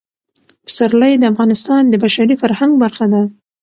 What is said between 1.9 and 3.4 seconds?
بشري فرهنګ برخه ده.